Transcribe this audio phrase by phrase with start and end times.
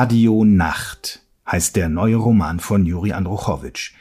[0.00, 3.94] Radio Nacht heißt der neue Roman von Juri Andruchowitsch.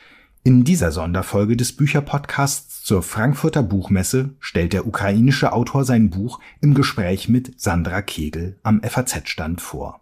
[0.44, 6.76] In dieser Sonderfolge des Bücherpodcasts zur Frankfurter Buchmesse stellt der ukrainische Autor sein Buch im
[6.76, 10.02] Gespräch mit Sandra Kegel am FAZ-Stand vor.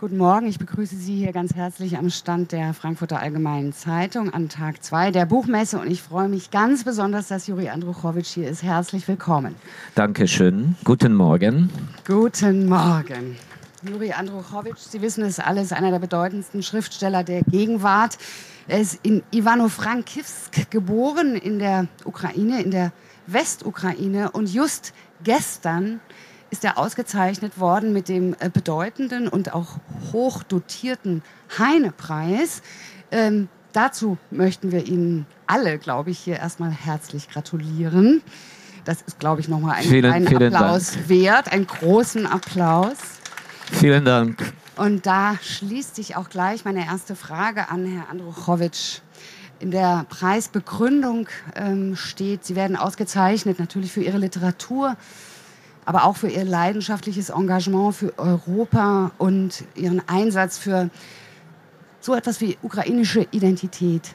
[0.00, 4.48] Guten Morgen, ich begrüße Sie hier ganz herzlich am Stand der Frankfurter Allgemeinen Zeitung an
[4.48, 8.62] Tag 2 der Buchmesse und ich freue mich ganz besonders, dass Juri Andruchowitsch hier ist.
[8.62, 9.54] Herzlich willkommen.
[9.94, 10.74] Dankeschön.
[10.84, 11.68] Guten Morgen.
[12.06, 13.36] Guten Morgen.
[13.86, 18.16] Juri Andruchowitsch, Sie wissen es alles, einer der bedeutendsten Schriftsteller der Gegenwart.
[18.68, 22.92] Er ist in Ivano-Frankivsk geboren, in der Ukraine, in der
[23.26, 26.00] Westukraine und just gestern
[26.50, 29.78] ist er ausgezeichnet worden mit dem äh, bedeutenden und auch
[30.12, 31.22] hochdotierten
[31.58, 32.62] Heine-Preis.
[33.10, 38.22] Ähm, dazu möchten wir Ihnen alle, glaube ich, hier erstmal herzlich gratulieren.
[38.84, 41.08] Das ist, glaube ich, nochmal einen vielen, kleinen vielen Applaus Dank.
[41.08, 42.96] wert, einen großen Applaus.
[43.72, 44.52] Vielen Dank.
[44.76, 49.00] Und da schließt sich auch gleich meine erste Frage an Herr Andruchowitsch.
[49.58, 54.96] In der Preisbegründung ähm, steht, Sie werden ausgezeichnet natürlich für Ihre Literatur,
[55.90, 60.88] aber auch für Ihr leidenschaftliches Engagement für Europa und Ihren Einsatz für
[61.98, 64.14] so etwas wie ukrainische Identität.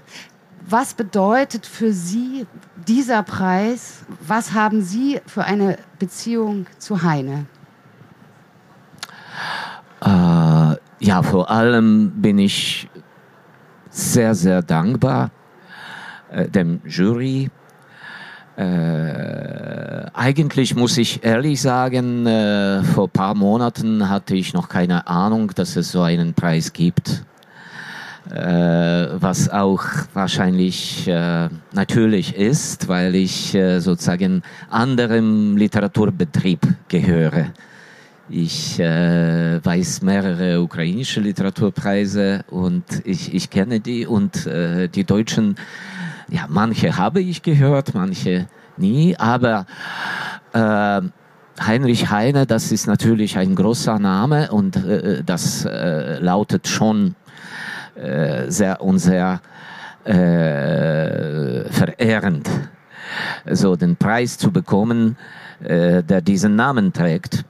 [0.69, 2.47] Was bedeutet für Sie
[2.87, 4.05] dieser Preis?
[4.25, 7.45] Was haben Sie für eine Beziehung zu Heine?
[9.99, 12.87] Äh, ja, vor allem bin ich
[13.89, 15.29] sehr, sehr dankbar
[16.31, 17.51] äh, dem Jury.
[18.57, 25.07] Äh, eigentlich muss ich ehrlich sagen, äh, vor ein paar Monaten hatte ich noch keine
[25.07, 27.23] Ahnung, dass es so einen Preis gibt.
[28.31, 29.83] Äh, was auch
[30.13, 37.51] wahrscheinlich äh, natürlich ist, weil ich äh, sozusagen anderem Literaturbetrieb gehöre.
[38.27, 45.57] Ich äh, weiß mehrere ukrainische Literaturpreise und ich, ich kenne die und äh, die deutschen,
[46.29, 48.47] ja, manche habe ich gehört, manche
[48.77, 49.65] nie, aber
[50.53, 51.01] äh,
[51.61, 57.15] Heinrich Heine, das ist natürlich ein großer Name und äh, das äh, lautet schon
[57.95, 59.39] äh, sehr und sehr
[60.03, 62.49] äh, verehrend,
[63.49, 65.17] so den Preis zu bekommen,
[65.63, 67.45] äh, der diesen Namen trägt.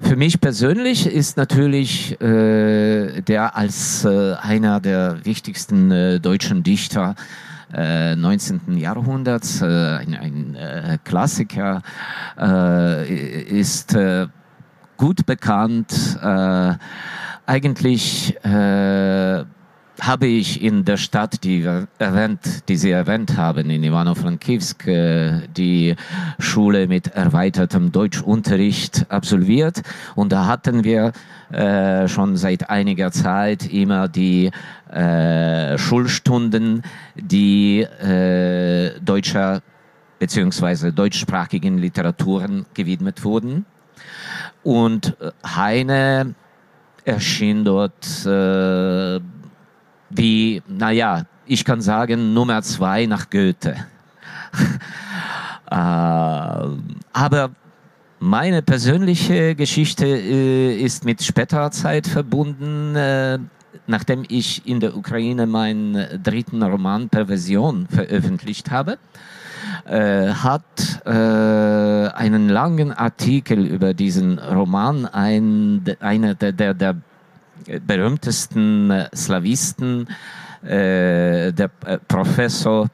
[0.00, 7.14] Für mich persönlich ist natürlich äh, der als äh, einer der wichtigsten äh, deutschen Dichter
[7.72, 8.76] äh, 19.
[8.76, 11.82] Jahrhunderts, äh, ein, ein äh, Klassiker,
[12.38, 14.26] äh, ist äh,
[14.96, 16.18] gut bekannt.
[16.20, 16.74] Äh,
[17.46, 19.44] eigentlich äh,
[20.00, 21.62] habe ich in der Stadt, die,
[21.98, 25.94] erwähnt, die Sie erwähnt haben, in Ivano-Frankivsk, äh, die
[26.38, 29.82] Schule mit erweitertem Deutschunterricht absolviert.
[30.14, 31.12] Und da hatten wir
[31.52, 34.50] äh, schon seit einiger Zeit immer die
[34.90, 36.82] äh, Schulstunden,
[37.14, 37.86] die
[39.04, 39.62] deutscher
[40.18, 43.66] beziehungsweise deutschsprachigen Literaturen gewidmet wurden.
[44.62, 46.34] Und Heine
[47.04, 48.26] erschien dort
[50.14, 53.76] wie, naja, ich kann sagen, Nummer zwei nach Goethe.
[55.70, 57.50] äh, aber
[58.20, 62.96] meine persönliche Geschichte äh, ist mit späterer Zeit verbunden.
[62.96, 63.38] Äh,
[63.86, 68.98] nachdem ich in der Ukraine meinen dritten Roman Perversion veröffentlicht habe,
[69.84, 76.96] äh, hat äh, einen langen Artikel über diesen Roman ein, einer der, der, der
[77.86, 80.08] berühmtesten äh, Slavisten,
[80.62, 82.88] äh, der äh, Professor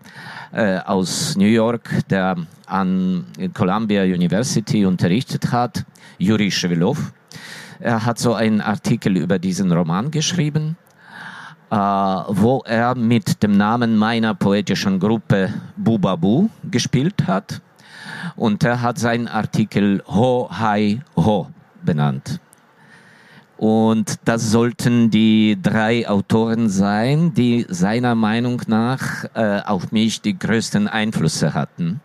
[0.53, 2.37] äh, aus New York, der
[2.67, 5.85] an Columbia University unterrichtet hat,
[6.19, 7.13] Juri Shvilov.
[7.79, 10.77] Er hat so einen Artikel über diesen Roman geschrieben,
[11.71, 17.63] äh, wo er mit dem Namen meiner poetischen Gruppe Bubabu gespielt hat.
[18.37, 21.49] Und er hat seinen Artikel Ho Hai Ho
[21.83, 22.41] benannt.
[23.61, 30.39] Und das sollten die drei Autoren sein, die seiner Meinung nach äh, auf mich die
[30.39, 32.01] größten Einflüsse hatten.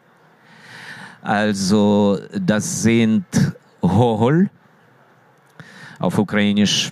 [1.21, 3.23] Also das sind
[3.81, 4.49] Hohol
[5.97, 6.91] auf Ukrainisch,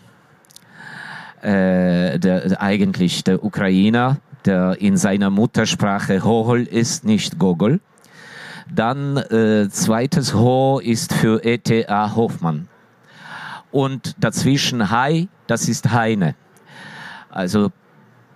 [1.42, 7.82] äh, der, eigentlich der Ukrainer, der in seiner Muttersprache Hohol ist, nicht Gogol.
[8.74, 12.16] Dann äh, zweites Ho ist für E.T.A.
[12.16, 12.70] Hoffmann
[13.74, 16.36] und dazwischen Hai, das ist Heine.
[17.30, 17.72] Also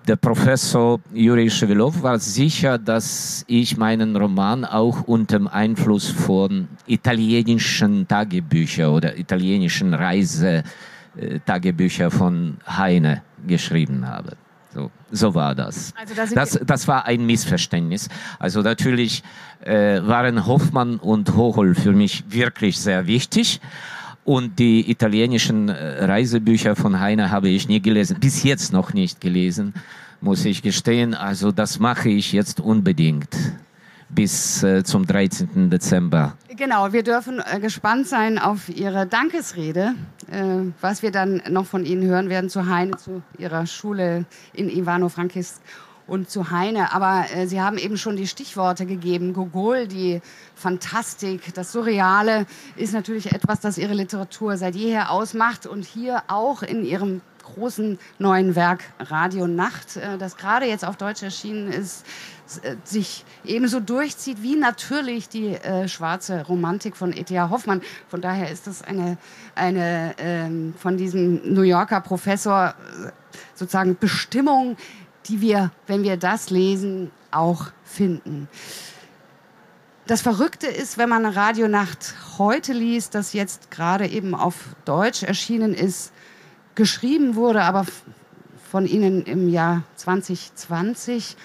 [0.08, 6.68] der Professor Juri Schewilow war sicher, dass ich meinen Roman auch unter dem Einfluss von
[6.88, 14.38] italienischen Tagebüchern oder italienischen Reisetagebüchern von Heine geschrieben habe.
[14.74, 15.94] So, so war das.
[16.00, 16.60] Also da das.
[16.66, 18.08] Das war ein Missverständnis.
[18.40, 19.24] Also natürlich
[19.62, 23.60] äh, waren Hoffmann und Hochol für mich wirklich sehr wichtig.
[24.28, 29.22] Und die italienischen äh, Reisebücher von Heine habe ich nie gelesen, bis jetzt noch nicht
[29.22, 29.74] gelesen,
[30.20, 31.14] muss ich gestehen.
[31.14, 33.30] Also das mache ich jetzt unbedingt
[34.10, 35.70] bis äh, zum 13.
[35.70, 36.36] Dezember.
[36.58, 39.94] Genau, wir dürfen äh, gespannt sein auf Ihre Dankesrede,
[40.30, 40.44] äh,
[40.82, 45.62] was wir dann noch von Ihnen hören werden zu Heine, zu Ihrer Schule in Ivano-Frankivsk
[46.08, 46.94] und zu Heine.
[46.94, 49.34] Aber äh, Sie haben eben schon die Stichworte gegeben.
[49.34, 50.22] Gogol, die
[50.56, 52.46] Fantastik, das Surreale
[52.76, 57.22] ist natürlich etwas, das Ihre Literatur seit jeher ausmacht und hier auch in Ihrem
[57.56, 62.06] großen neuen Werk Radio Nacht, äh, das gerade jetzt auf Deutsch erschienen ist,
[62.62, 67.50] äh, sich ebenso durchzieht wie natürlich die äh, schwarze Romantik von E.T.A.
[67.50, 67.82] Hoffmann.
[68.10, 69.18] Von daher ist das eine,
[69.56, 72.74] eine ähm, von diesem New Yorker Professor
[73.06, 73.12] äh,
[73.54, 74.78] sozusagen Bestimmung,
[75.28, 78.48] die wir, wenn wir das lesen, auch finden.
[80.08, 85.74] Das Verrückte ist, wenn man Radionacht heute liest, das jetzt gerade eben auf Deutsch erschienen
[85.74, 86.14] ist,
[86.76, 87.86] geschrieben wurde, aber
[88.72, 91.36] von Ihnen im Jahr 2020.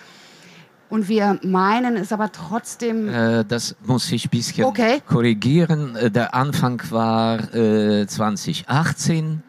[0.90, 3.08] Und wir meinen es aber trotzdem.
[3.08, 5.00] Äh, das muss ich ein bisschen okay.
[5.06, 5.96] korrigieren.
[5.96, 9.43] Äh, der Anfang war äh, 2018.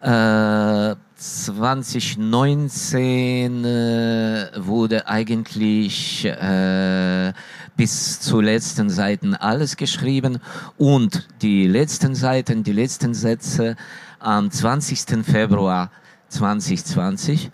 [0.00, 7.34] Äh, 2019 äh, wurde eigentlich äh,
[7.76, 10.38] bis zu letzten Seiten alles geschrieben
[10.78, 13.76] und die letzten Seiten, die letzten Sätze
[14.18, 15.22] am 20.
[15.22, 15.90] Februar
[16.28, 17.50] 2020,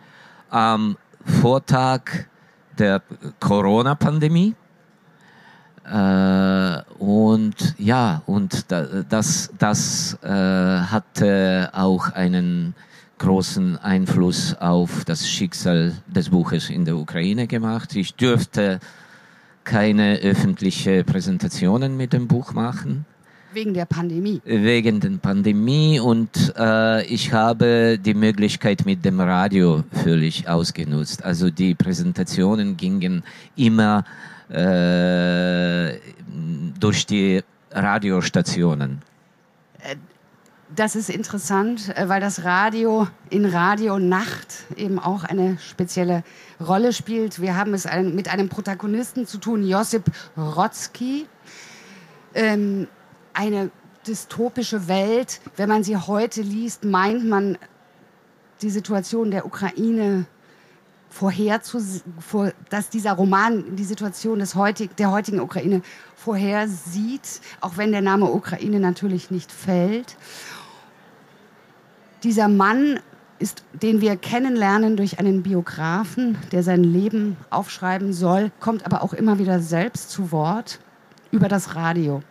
[0.48, 2.02] am Vortag
[2.78, 3.02] der
[3.40, 4.54] Corona-Pandemie.
[5.84, 8.66] Äh, und ja, und
[9.08, 12.76] das, das äh, hatte auch einen
[13.18, 17.96] großen Einfluss auf das Schicksal des Buches in der Ukraine gemacht.
[17.96, 18.80] Ich dürfte
[19.64, 23.04] keine öffentliche Präsentationen mit dem Buch machen.
[23.52, 24.42] Wegen der Pandemie.
[24.44, 31.24] Wegen der Pandemie und äh, ich habe die Möglichkeit mit dem Radio völlig ausgenutzt.
[31.24, 33.22] Also die Präsentationen gingen
[33.56, 34.04] immer
[34.50, 35.94] äh,
[36.78, 37.42] durch die
[37.72, 39.00] Radiostationen.
[40.74, 46.24] Das ist interessant, äh, weil das Radio in Radio Nacht eben auch eine spezielle
[46.60, 47.40] Rolle spielt.
[47.40, 50.04] Wir haben es mit einem Protagonisten zu tun, Josip
[50.36, 51.28] Rotzki.
[52.34, 52.88] Ähm,
[53.32, 53.70] eine
[54.08, 55.40] dystopische Welt.
[55.56, 57.58] Wenn man sie heute liest, meint man,
[58.62, 60.26] die Situation der Ukraine
[61.10, 61.78] vorherzu,
[62.18, 65.82] vor, dass dieser Roman die Situation des heutig, der heutigen Ukraine
[66.14, 70.16] vorhersieht, auch wenn der Name Ukraine natürlich nicht fällt.
[72.26, 72.98] Dieser Mann
[73.38, 79.12] ist, den wir kennenlernen durch einen Biografen, der sein Leben aufschreiben soll, kommt aber auch
[79.12, 80.80] immer wieder selbst zu Wort
[81.30, 82.24] über das Radio.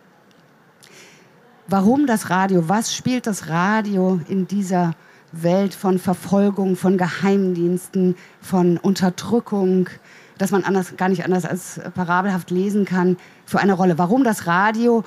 [1.66, 2.68] Warum das Radio?
[2.68, 4.92] Was spielt das Radio in dieser
[5.32, 9.88] Welt von Verfolgung, von Geheimdiensten, von Unterdrückung,
[10.36, 13.16] dass man anders, gar nicht anders als parabelhaft lesen kann,
[13.46, 13.96] für eine Rolle?
[13.96, 15.04] Warum das Radio?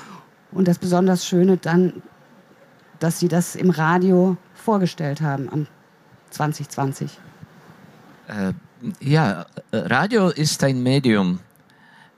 [0.52, 2.02] Und das besonders Schöne dann,
[2.98, 5.68] dass Sie das im Radio vorgestellt haben am
[6.32, 7.20] 2020.
[8.28, 8.54] Äh,
[9.00, 11.40] ja, Radio ist ein Medium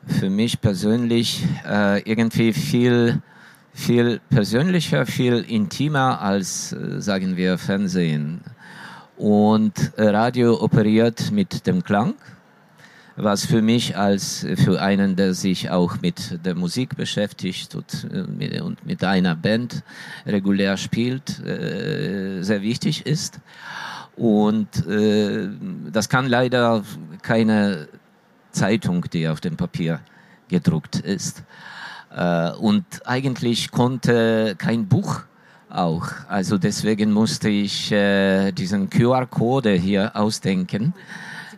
[0.06, 3.22] für mich persönlich äh, irgendwie viel
[3.74, 8.42] viel persönlicher, viel intimer als, äh, sagen wir, Fernsehen.
[9.18, 12.16] Und äh, Radio operiert mit dem Klang,
[13.16, 18.24] was für mich als für einen, der sich auch mit der Musik beschäftigt und äh,
[18.24, 19.84] mit, und mit einer Band
[20.26, 23.40] regulär spielt, sehr wichtig ist.
[24.16, 24.68] Und
[25.92, 26.84] das kann leider
[27.22, 27.88] keine
[28.52, 30.02] Zeitung, die auf dem Papier
[30.50, 31.44] gedruckt ist.
[32.16, 35.22] Äh, und eigentlich konnte kein Buch
[35.70, 36.08] auch.
[36.28, 40.94] Also deswegen musste ich äh, diesen QR-Code hier ausdenken.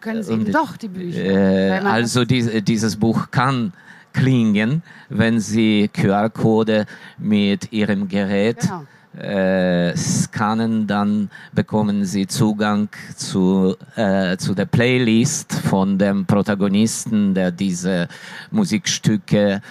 [0.03, 1.23] Sie können es eben doch, die Bücher.
[1.23, 3.73] Äh, also die, dieses Buch kann
[4.11, 6.85] klingen, wenn Sie QR-Code
[7.17, 8.85] mit Ihrem Gerät genau
[9.17, 17.51] äh, scannen, dann bekommen Sie Zugang zu, äh, zu der Playlist von dem Protagonisten, der
[17.51, 18.07] diese
[18.51, 19.61] Musikstücke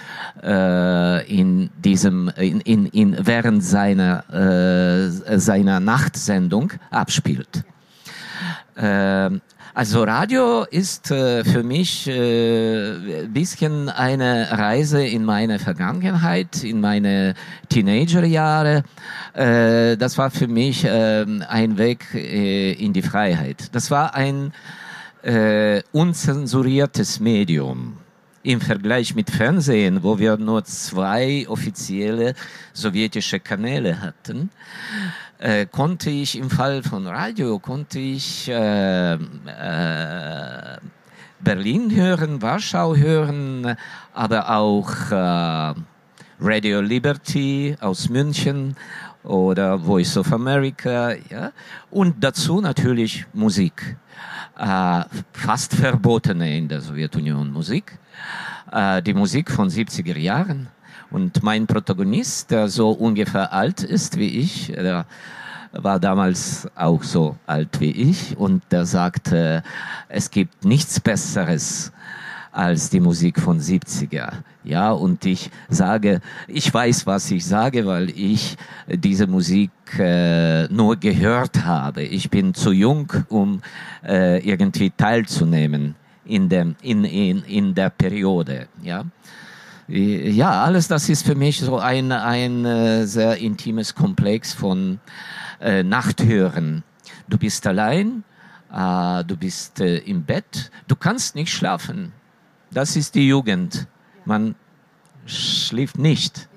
[0.41, 7.63] äh, in diesem, in, in, in während seiner, äh, seiner Nachtsendung abspielt.
[8.77, 9.41] Ähm,
[9.75, 16.79] also Radio ist äh, für mich äh, ein bisschen eine Reise in meine Vergangenheit, in
[16.79, 17.33] meine
[17.69, 18.83] Teenagerjahre.
[19.33, 23.73] Äh, das war für mich äh, ein Weg äh, in die Freiheit.
[23.73, 24.53] Das war ein
[25.23, 27.97] äh, unzensuriertes Medium
[28.43, 32.35] im Vergleich mit Fernsehen, wo wir nur zwei offizielle
[32.73, 34.51] sowjetische Kanäle hatten
[35.43, 39.17] äh, konnte ich im Fall von Radio, konnte ich äh, äh,
[41.41, 43.75] Berlin hören, Warschau hören,
[44.13, 45.73] aber auch äh,
[46.39, 48.77] Radio Liberty aus München
[49.23, 51.51] oder Voice of America, ja,
[51.91, 53.97] und dazu natürlich Musik.
[54.57, 57.99] Äh, fast verbotene in der Sowjetunion Musik.
[58.71, 60.69] Äh, die Musik von 70er Jahren.
[61.13, 65.05] Und mein Protagonist, der so ungefähr alt ist wie ich, der
[65.71, 69.61] war damals auch so alt wie ich und der sagte,
[70.09, 71.91] es gibt nichts Besseres
[72.51, 74.31] als die Musik von 70er.
[74.63, 80.95] Ja, und ich sage, ich weiß, was ich sage, weil ich diese Musik äh, nur
[80.95, 82.01] gehört habe.
[82.01, 83.61] Ich bin zu jung, um
[84.03, 85.93] äh, irgendwie teilzunehmen
[86.25, 88.67] in, dem, in, in, in der Periode.
[88.81, 89.05] Ja
[89.87, 94.99] ja, alles das ist für mich so ein, ein äh, sehr intimes Komplex von
[95.59, 96.83] äh, Nachthören.
[97.27, 98.23] Du bist allein,
[98.71, 102.13] äh, du bist äh, im Bett, du kannst nicht schlafen.
[102.71, 103.87] Das ist die Jugend.
[104.25, 104.55] Man
[105.25, 106.47] schläft nicht.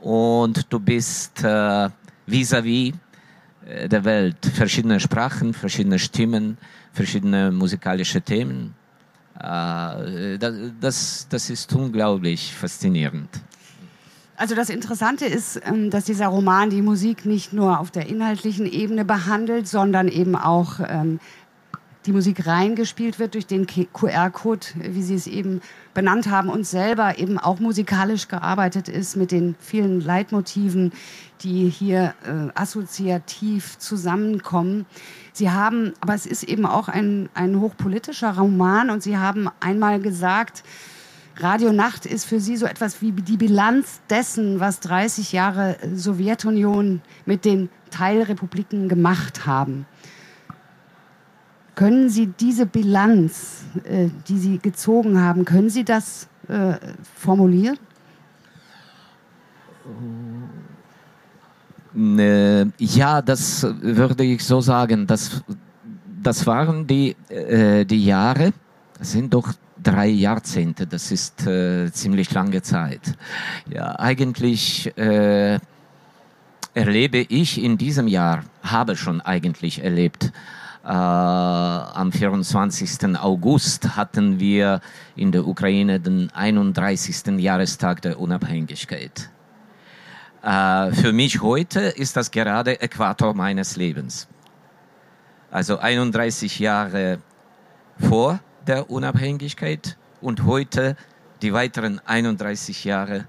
[0.00, 1.88] Und du bist äh,
[2.26, 4.44] vis-à-vis -vis der Welt.
[4.54, 6.58] Verschiedene Sprachen, verschiedene Stimmen,
[6.92, 8.74] verschiedene musikalische Themen.
[9.42, 10.38] Äh,
[10.80, 13.28] das, das ist unglaublich faszinierend.
[14.36, 18.64] Also das Interessante ist, ähm, dass dieser Roman die Musik nicht nur auf der inhaltlichen
[18.64, 21.20] Ebene behandelt, sondern eben auch ähm,
[22.06, 25.60] die Musik reingespielt wird durch den QR-Code, wie Sie es eben
[25.92, 30.92] benannt haben, und selber eben auch musikalisch gearbeitet ist mit den vielen Leitmotiven,
[31.42, 34.86] die hier äh, assoziativ zusammenkommen.
[35.32, 40.00] Sie haben, aber es ist eben auch ein, ein hochpolitischer Roman und Sie haben einmal
[40.00, 40.62] gesagt,
[41.36, 47.00] Radio Nacht ist für Sie so etwas wie die Bilanz dessen, was 30 Jahre Sowjetunion
[47.24, 49.86] mit den Teilrepubliken gemacht haben.
[51.80, 56.74] Können Sie diese Bilanz, äh, die Sie gezogen haben, können Sie das äh,
[57.16, 57.78] formulieren?
[61.96, 65.06] Äh, ja, das würde ich so sagen.
[65.06, 65.42] Das,
[66.22, 68.52] das waren die, äh, die Jahre,
[68.98, 69.50] das sind doch
[69.82, 73.16] drei Jahrzehnte, das ist äh, ziemlich lange Zeit.
[73.70, 75.58] Ja, eigentlich äh,
[76.74, 80.30] erlebe ich in diesem Jahr, habe schon eigentlich erlebt,
[80.84, 83.16] äh, am 24.
[83.18, 84.80] August hatten wir
[85.16, 87.38] in der Ukraine den 31.
[87.38, 89.30] Jahrestag der Unabhängigkeit.
[90.42, 94.28] Äh, für mich heute ist das gerade Äquator meines Lebens.
[95.50, 97.18] Also 31 Jahre
[97.98, 100.96] vor der Unabhängigkeit und heute
[101.42, 103.26] die weiteren 31 Jahre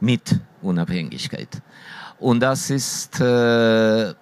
[0.00, 1.62] mit Unabhängigkeit.
[2.18, 4.14] Und das ist, äh,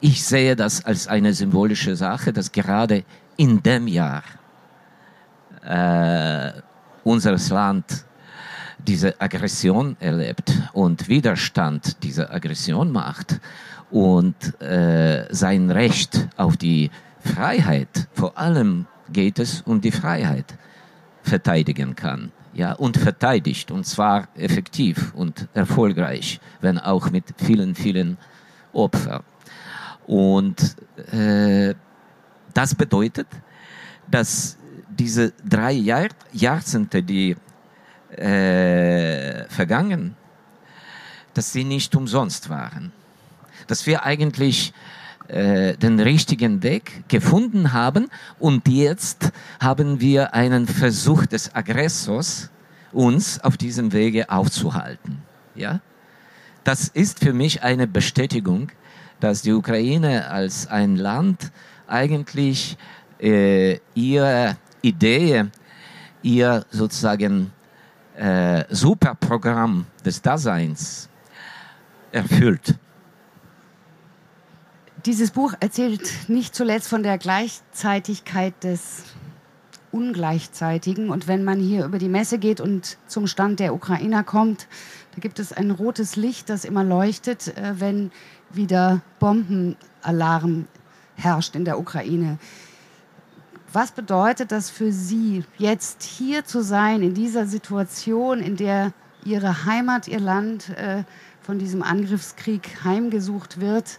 [0.00, 3.04] ich sehe das als eine symbolische Sache, dass gerade
[3.36, 4.22] in dem Jahr
[5.64, 6.52] äh,
[7.04, 8.04] unseres Land
[8.78, 13.40] diese Aggression erlebt und Widerstand dieser Aggression macht
[13.90, 20.54] und äh, sein Recht auf die Freiheit, vor allem geht es um die Freiheit,
[21.22, 22.32] verteidigen kann.
[22.54, 28.16] Ja, und verteidigt, und zwar effektiv und erfolgreich, wenn auch mit vielen, vielen
[28.72, 29.22] Opfern.
[30.06, 30.76] Und
[31.12, 31.74] äh,
[32.54, 33.26] das bedeutet,
[34.10, 34.56] dass
[34.88, 37.36] diese drei Jahr, Jahrzehnte, die
[38.16, 40.14] äh, vergangen,
[41.34, 42.92] dass sie nicht umsonst waren.
[43.66, 44.72] Dass wir eigentlich
[45.28, 48.08] äh, den richtigen Weg gefunden haben
[48.38, 52.50] und jetzt haben wir einen Versuch des Aggressors,
[52.92, 55.18] uns auf diesem Wege aufzuhalten.
[55.54, 55.80] Ja?
[56.64, 58.68] Das ist für mich eine Bestätigung,
[59.20, 61.52] dass die Ukraine als ein Land
[61.86, 62.76] eigentlich
[63.20, 65.46] äh, ihre Idee,
[66.22, 67.52] ihr sozusagen
[68.16, 71.08] äh, Superprogramm des Daseins
[72.12, 72.78] erfüllt.
[75.04, 79.04] Dieses Buch erzählt nicht zuletzt von der Gleichzeitigkeit des
[79.92, 81.10] Ungleichzeitigen.
[81.10, 84.66] Und wenn man hier über die Messe geht und zum Stand der Ukrainer kommt,
[85.14, 88.10] da gibt es ein rotes Licht, das immer leuchtet, äh, wenn
[88.50, 90.66] wieder Bombenalarm
[91.14, 92.38] herrscht in der Ukraine.
[93.72, 98.92] Was bedeutet das für Sie, jetzt hier zu sein, in dieser Situation, in der
[99.24, 101.02] Ihre Heimat, Ihr Land äh,
[101.42, 103.98] von diesem Angriffskrieg heimgesucht wird?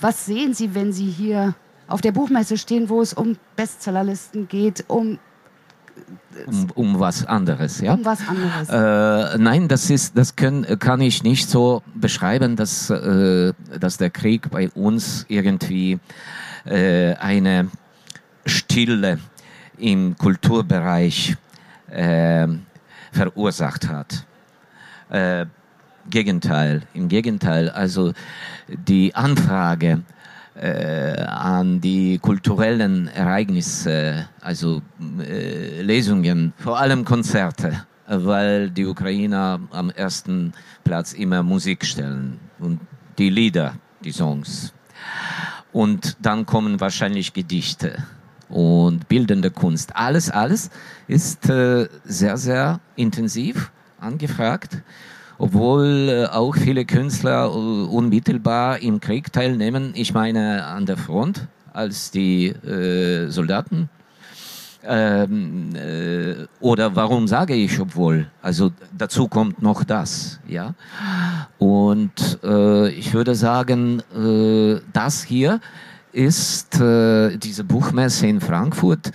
[0.00, 1.54] Was sehen Sie, wenn Sie hier
[1.92, 5.18] auf der Buchmesse stehen, wo es um Bestsellerlisten geht, um
[6.46, 7.92] um, um was anderes, ja?
[7.92, 8.68] Um was anderes.
[8.70, 14.08] Äh, nein, das ist, das können, kann ich nicht so beschreiben, dass, äh, dass der
[14.08, 16.00] Krieg bei uns irgendwie
[16.64, 17.68] äh, eine
[18.46, 19.18] Stille
[19.76, 21.36] im Kulturbereich
[21.90, 22.48] äh,
[23.12, 24.24] verursacht hat.
[25.10, 25.46] Äh,
[26.08, 28.12] Gegenteil, im Gegenteil, also
[28.66, 30.02] die Anfrage
[31.24, 34.82] an die kulturellen Ereignisse, also
[35.20, 40.52] äh, Lesungen, vor allem Konzerte, weil die Ukrainer am ersten
[40.84, 42.80] Platz immer Musik stellen und
[43.18, 44.74] die Lieder, die Songs.
[45.72, 48.04] Und dann kommen wahrscheinlich Gedichte
[48.48, 49.96] und bildende Kunst.
[49.96, 50.70] Alles, alles
[51.08, 54.82] ist äh, sehr, sehr intensiv angefragt
[55.42, 59.90] obwohl äh, auch viele Künstler äh, unmittelbar im Krieg teilnehmen.
[59.94, 63.88] Ich meine an der Front als die äh, Soldaten.
[64.84, 68.28] Ähm, äh, oder warum sage ich obwohl?
[68.40, 70.74] Also dazu kommt noch das, ja.
[71.58, 75.60] Und äh, ich würde sagen, äh, das hier
[76.12, 79.10] ist äh, diese Buchmesse in Frankfurt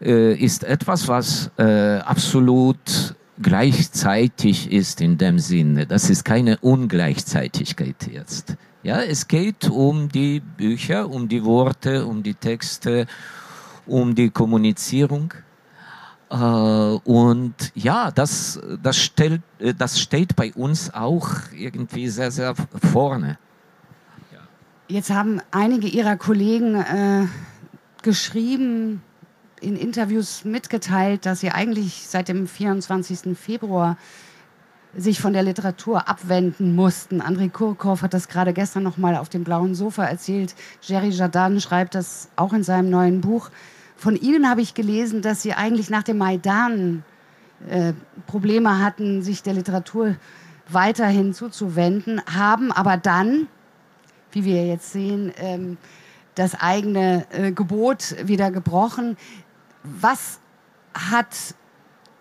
[0.00, 5.86] äh, ist etwas, was äh, absolut gleichzeitig ist in dem Sinne.
[5.86, 8.56] Das ist keine Ungleichzeitigkeit jetzt.
[8.82, 13.06] Ja, es geht um die Bücher, um die Worte, um die Texte,
[13.86, 15.32] um die Kommunizierung.
[16.30, 19.42] Äh, und ja, das, das, stellt,
[19.78, 22.54] das steht bei uns auch irgendwie sehr, sehr
[22.92, 23.38] vorne.
[24.86, 27.26] Jetzt haben einige Ihrer Kollegen äh,
[28.02, 29.00] geschrieben,
[29.60, 33.36] in Interviews mitgeteilt, dass sie eigentlich seit dem 24.
[33.36, 33.96] Februar
[34.96, 37.20] sich von der Literatur abwenden mussten.
[37.20, 40.54] André Kurkow hat das gerade gestern noch mal auf dem blauen Sofa erzählt.
[40.82, 43.50] Jerry Jardin schreibt das auch in seinem neuen Buch.
[43.96, 47.04] Von Ihnen habe ich gelesen, dass Sie eigentlich nach dem Maidan
[47.68, 47.92] äh,
[48.26, 50.16] Probleme hatten, sich der Literatur
[50.68, 53.48] weiterhin zuzuwenden, haben aber dann,
[54.32, 55.76] wie wir jetzt sehen, ähm,
[56.34, 59.16] das eigene äh, Gebot wieder gebrochen
[59.84, 60.40] was
[60.94, 61.54] hat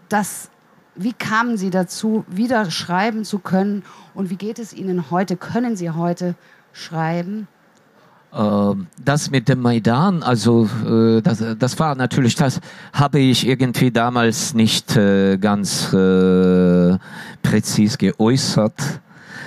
[0.09, 0.49] das,
[0.95, 5.37] wie kamen Sie dazu, wieder schreiben zu können und wie geht es Ihnen heute?
[5.37, 6.35] Können Sie heute
[6.73, 7.47] schreiben?
[8.33, 12.59] Ähm, das mit dem Maidan, also äh, das, das war natürlich, das
[12.91, 16.97] habe ich irgendwie damals nicht äh, ganz äh,
[17.43, 18.73] präzis geäußert.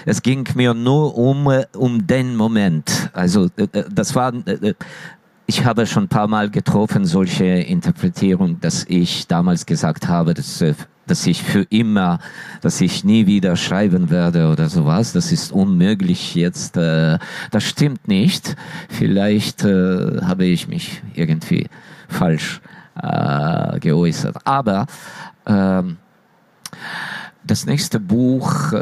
[0.04, 3.10] Es ging mir nur um, um den Moment.
[3.12, 3.48] Also
[3.90, 4.32] das war
[5.46, 10.60] ich habe schon ein paar Mal getroffen, solche Interpretierung, dass ich damals gesagt habe, dass,
[10.60, 10.74] äh,
[11.06, 12.18] dass ich für immer,
[12.62, 15.12] dass ich nie wieder schreiben werde oder sowas.
[15.12, 16.76] Das ist unmöglich jetzt.
[16.76, 17.18] Äh,
[17.52, 18.56] das stimmt nicht.
[18.88, 21.68] Vielleicht äh, habe ich mich irgendwie
[22.08, 22.60] falsch
[23.78, 24.38] geäußert.
[24.46, 24.86] Aber
[25.44, 25.98] ähm,
[27.44, 28.72] das nächste Buch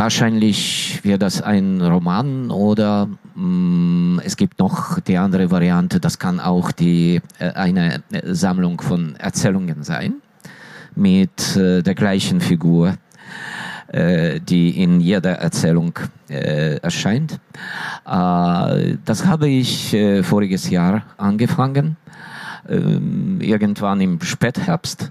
[0.00, 6.18] Wahrscheinlich wird das ein Roman oder mh, mm, es gibt noch die andere Variante, das
[6.18, 10.14] kann auch die, äh, eine Sammlung von Erzählungen sein
[10.94, 12.94] mit äh, der gleichen Figur,
[13.88, 15.92] äh, die in jeder Erzählung
[16.30, 17.38] äh, erscheint.
[18.06, 21.98] Äh, das habe ich äh, voriges Jahr angefangen
[22.68, 25.10] irgendwann im Spätherbst.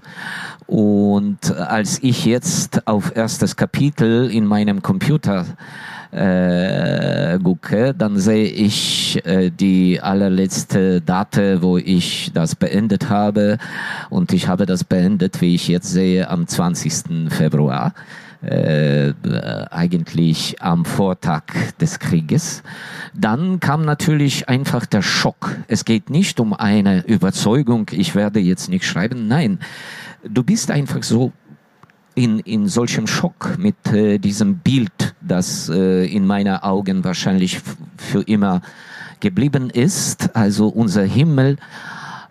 [0.66, 5.46] Und als ich jetzt auf erstes Kapitel in meinem Computer
[6.12, 13.58] äh, gucke, dann sehe ich äh, die allerletzte Date, wo ich das beendet habe.
[14.10, 17.30] Und ich habe das beendet, wie ich jetzt sehe, am 20.
[17.30, 17.94] Februar.
[18.42, 19.12] Äh,
[19.70, 21.42] eigentlich am Vortag
[21.78, 22.62] des Krieges.
[23.12, 25.58] Dann kam natürlich einfach der Schock.
[25.68, 29.28] Es geht nicht um eine Überzeugung, ich werde jetzt nicht schreiben.
[29.28, 29.58] Nein,
[30.26, 31.32] du bist einfach so
[32.14, 37.60] in, in solchem Schock mit äh, diesem Bild, das äh, in meiner Augen wahrscheinlich
[37.98, 38.62] für immer
[39.20, 40.34] geblieben ist.
[40.34, 41.58] Also unser Himmel,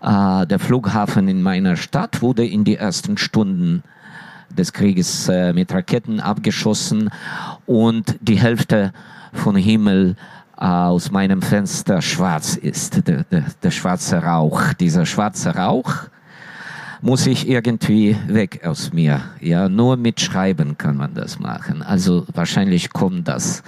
[0.01, 3.83] äh, der Flughafen in meiner Stadt wurde in die ersten Stunden
[4.57, 7.09] des Krieges äh, mit Raketen abgeschossen
[7.65, 8.93] und die Hälfte
[9.33, 10.15] von Himmel
[10.57, 14.73] äh, aus meinem Fenster schwarz ist, der, der, der schwarze Rauch.
[14.73, 15.93] Dieser schwarze Rauch
[17.01, 19.21] muss ich irgendwie weg aus mir.
[19.39, 21.81] Ja, nur mit Schreiben kann man das machen.
[21.81, 23.63] Also wahrscheinlich kommt das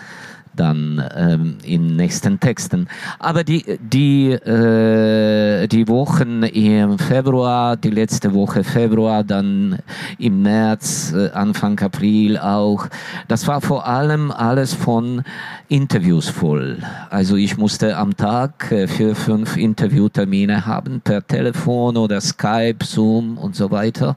[0.55, 2.87] dann ähm, in nächsten Texten.
[3.19, 9.79] Aber die, die, äh, die Wochen im Februar, die letzte Woche Februar, dann
[10.17, 12.87] im März, äh, Anfang April auch,
[13.27, 15.23] das war vor allem alles von
[15.67, 16.79] Interviews voll.
[17.09, 23.37] Also ich musste am Tag äh, vier, fünf Interviewtermine haben per Telefon oder Skype, Zoom
[23.37, 24.15] und so weiter.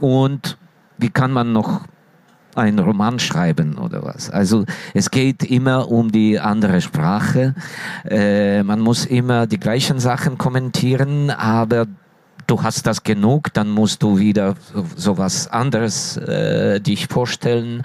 [0.00, 0.56] Und
[0.98, 1.82] wie kann man noch
[2.54, 4.30] einen Roman schreiben oder was.
[4.30, 7.54] Also es geht immer um die andere Sprache.
[8.08, 11.86] Äh, man muss immer die gleichen Sachen kommentieren, aber
[12.46, 14.56] du hast das genug, dann musst du wieder
[14.96, 17.82] so was anderes äh, dich vorstellen.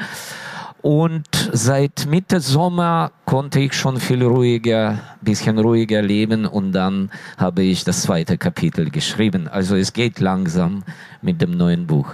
[0.82, 7.63] Und seit Mitte Sommer konnte ich schon viel ruhiger, bisschen ruhiger leben und dann habe
[7.63, 9.47] ich das zweite Kapitel geschrieben.
[9.47, 10.84] Also es geht langsam
[11.23, 12.13] mit dem neuen Buch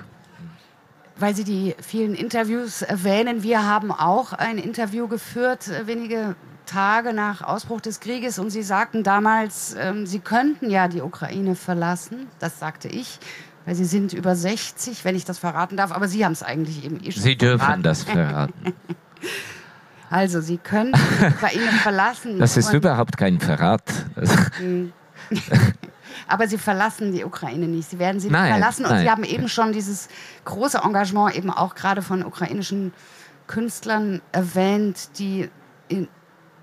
[1.22, 3.44] weil Sie die vielen Interviews erwähnen.
[3.44, 8.40] Wir haben auch ein Interview geführt, äh, wenige Tage nach Ausbruch des Krieges.
[8.40, 12.28] Und Sie sagten damals, ähm, Sie könnten ja die Ukraine verlassen.
[12.40, 13.20] Das sagte ich.
[13.66, 15.92] Weil Sie sind über 60, wenn ich das verraten darf.
[15.92, 17.84] Aber Sie haben es eigentlich eben eh schon Sie dürfen verraten.
[17.84, 18.74] das verraten.
[20.14, 22.38] Also, Sie können die Ukraine verlassen.
[22.38, 23.84] Das ist überhaupt kein Verrat.
[26.28, 27.90] Aber sie verlassen die Ukraine nicht.
[27.90, 28.86] Sie werden sie nicht nein, verlassen.
[28.86, 29.02] Und nein.
[29.02, 30.10] Sie haben eben schon dieses
[30.46, 32.94] große Engagement eben auch gerade von ukrainischen
[33.48, 35.50] Künstlern erwähnt, die
[35.88, 36.08] in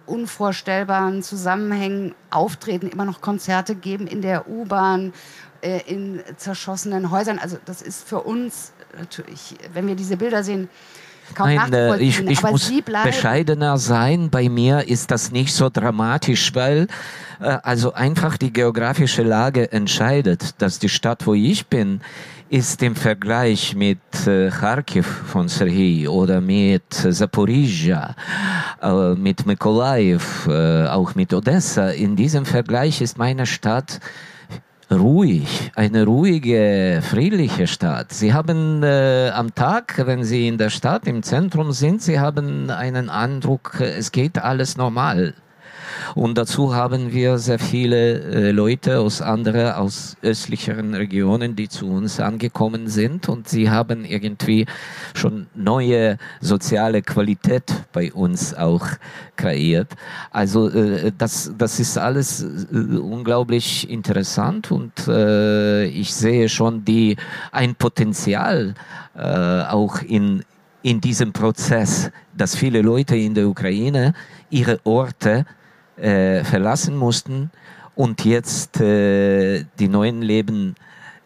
[0.06, 5.12] unvorstellbaren Zusammenhängen auftreten, immer noch Konzerte geben in der U-Bahn,
[5.60, 7.38] äh, in zerschossenen Häusern.
[7.38, 10.68] Also das ist für uns natürlich, wenn wir diese Bilder sehen,
[11.34, 12.72] kaum Nein, äh, ich, ich muss
[13.04, 14.30] bescheidener sein.
[14.30, 16.88] Bei mir ist das nicht so dramatisch, weil
[17.40, 22.00] äh, also einfach die geografische Lage entscheidet, dass die Stadt, wo ich bin,
[22.50, 28.14] ist im Vergleich mit äh, Kharkiv von Sergei oder mit Zaporizhia,
[28.82, 34.00] äh, mit Mykolaiv, äh, auch mit Odessa, in diesem Vergleich ist meine Stadt
[34.90, 38.12] ruhig, eine ruhige, friedliche Stadt.
[38.12, 42.70] Sie haben äh, am Tag, wenn Sie in der Stadt im Zentrum sind, Sie haben
[42.70, 45.34] einen Eindruck, es geht alles normal.
[46.14, 51.86] Und dazu haben wir sehr viele äh, Leute aus anderen, aus östlicheren Regionen, die zu
[51.88, 54.66] uns angekommen sind und sie haben irgendwie
[55.14, 58.86] schon neue soziale Qualität bei uns auch
[59.36, 59.94] kreiert.
[60.30, 67.16] Also äh, das, das ist alles äh, unglaublich interessant und äh, ich sehe schon die,
[67.52, 68.74] ein Potenzial
[69.16, 70.44] äh, auch in,
[70.82, 74.14] in diesem Prozess, dass viele Leute in der Ukraine
[74.50, 75.44] ihre Orte
[76.00, 77.50] äh, verlassen mussten
[77.94, 80.74] und jetzt äh, die neuen Leben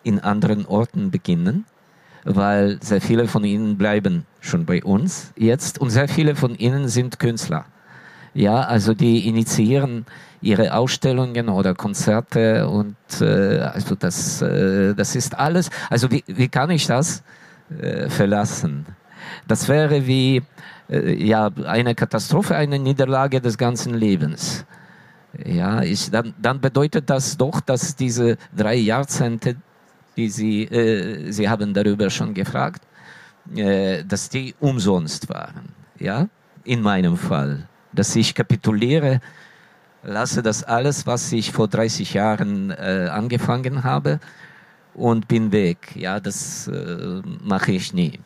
[0.03, 1.65] in anderen Orten beginnen,
[2.25, 6.89] weil sehr viele von ihnen bleiben schon bei uns jetzt und sehr viele von ihnen
[6.89, 7.67] sind Künstler.
[8.35, 10.07] Ja, also die initiieren
[10.41, 15.71] ihre Ausstellungen oder Konzerte und äh, also das, äh, das ist alles.
[15.91, 17.23] Also wie, wie kann ich das
[17.79, 18.87] äh, verlassen?
[19.47, 20.43] Das wäre wie
[20.93, 24.65] ja, eine Katastrophe, eine Niederlage des ganzen Lebens.
[25.45, 29.57] Ja, ich, dann, dann bedeutet das doch, dass diese drei Jahrzehnte,
[30.17, 32.83] die Sie, äh, Sie haben darüber schon gefragt,
[33.55, 35.71] äh, dass die umsonst waren.
[35.99, 36.29] Ja,
[36.65, 37.67] in meinem Fall.
[37.93, 39.21] Dass ich kapituliere,
[40.03, 44.21] lasse das alles, was ich vor 30 Jahren äh, angefangen habe
[44.95, 45.93] und bin weg.
[45.95, 48.21] Ja, das äh, mache ich nie.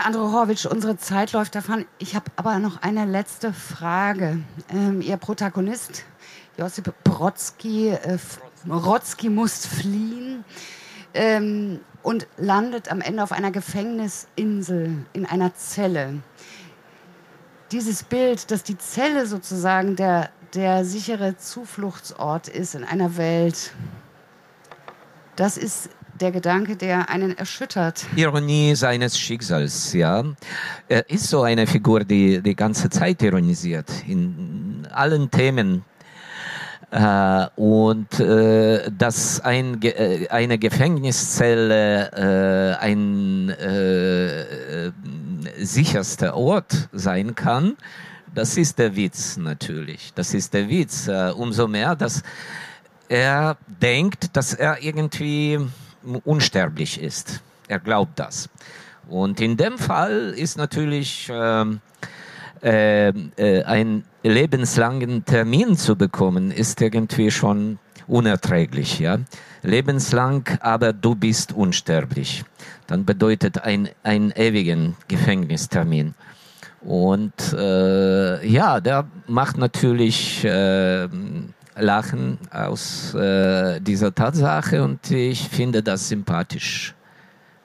[0.00, 1.84] Herr Androchowitsch, unsere Zeit läuft davon.
[1.98, 4.38] Ich habe aber noch eine letzte Frage.
[4.70, 6.06] Ähm, Ihr Protagonist,
[6.56, 8.16] Josip Brodsky, äh,
[8.64, 10.42] Brodsky muss fliehen
[11.12, 16.22] ähm, und landet am Ende auf einer Gefängnisinsel in einer Zelle.
[17.70, 23.74] Dieses Bild, dass die Zelle sozusagen der, der sichere Zufluchtsort ist in einer Welt,
[25.36, 28.06] das ist der Gedanke, der einen erschüttert.
[28.16, 30.24] Ironie seines Schicksals, ja.
[30.88, 35.84] Er ist so eine Figur, die die ganze Zeit ironisiert, in allen Themen.
[36.90, 44.90] Äh, und äh, dass ein, äh, eine Gefängniszelle äh, ein äh,
[45.58, 47.76] sicherster Ort sein kann,
[48.34, 50.12] das ist der Witz natürlich.
[50.14, 51.08] Das ist der Witz.
[51.34, 52.22] Umso mehr, dass
[53.08, 55.58] er denkt, dass er irgendwie
[56.24, 57.42] unsterblich ist.
[57.68, 58.48] Er glaubt das.
[59.08, 61.80] Und in dem Fall ist natürlich ähm,
[62.62, 68.98] äh, äh, einen lebenslangen Termin zu bekommen, ist irgendwie schon unerträglich.
[68.98, 69.18] Ja?
[69.62, 72.44] Lebenslang, aber du bist unsterblich.
[72.86, 76.14] Dann bedeutet ein, ein ewigen Gefängnistermin.
[76.82, 81.08] Und äh, ja, der macht natürlich äh,
[81.80, 86.94] Lachen aus äh, dieser Tatsache und ich finde das sympathisch.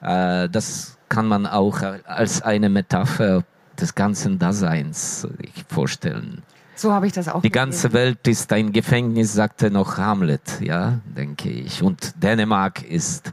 [0.02, 3.44] Äh, das kann man auch als eine Metapher
[3.80, 5.26] des ganzen Daseins
[5.68, 6.42] vorstellen.
[6.74, 7.40] So habe ich das auch.
[7.40, 11.82] Die ganze Welt ist ein Gefängnis, sagte noch Hamlet, ja, denke ich.
[11.82, 13.32] Und Dänemark ist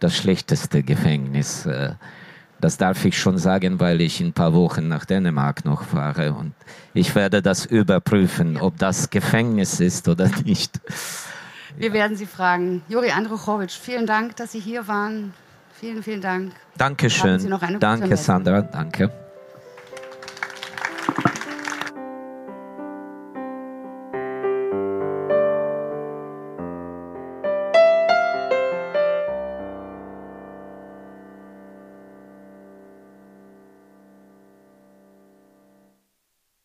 [0.00, 1.66] das schlechteste Gefängnis.
[1.66, 1.94] Äh,
[2.64, 6.32] das darf ich schon sagen, weil ich in ein paar Wochen nach Dänemark noch fahre
[6.32, 6.54] und
[6.94, 10.80] ich werde das überprüfen, ob das Gefängnis ist oder nicht.
[11.76, 12.82] Wir werden Sie fragen.
[12.88, 15.34] Juri Andruchowitsch, vielen Dank, dass Sie hier waren.
[15.78, 16.52] Vielen, vielen Dank.
[16.78, 17.54] Dankeschön.
[17.80, 18.62] Danke, Sandra.
[18.62, 19.10] Danke.